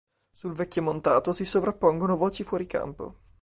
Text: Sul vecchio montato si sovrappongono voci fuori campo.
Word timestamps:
Sul 0.33 0.53
vecchio 0.55 0.81
montato 0.81 1.31
si 1.31 1.45
sovrappongono 1.45 2.17
voci 2.17 2.43
fuori 2.43 2.65
campo. 2.65 3.17